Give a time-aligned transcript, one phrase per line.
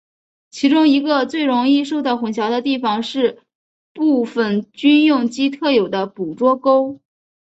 [0.49, 3.43] 其中一个最容易受到混淆的地方是
[3.93, 6.99] 部份军用机特有的捕捉勾。